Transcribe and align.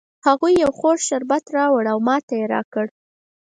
هغې 0.25 0.51
یو 0.63 0.71
خوږ 0.79 0.97
شربت 1.07 1.43
راوړ 1.55 1.83
او 1.93 1.99
ماته 2.07 2.33
یې 2.39 2.45
را 2.53 2.61
کړ 2.73 2.85